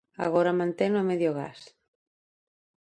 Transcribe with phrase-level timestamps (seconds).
[0.25, 1.59] Agora manteno a medio gas.